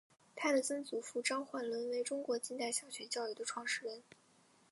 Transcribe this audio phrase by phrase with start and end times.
[0.35, 4.01] 她的曾祖父张焕纶为中国近代小学教育的创始人。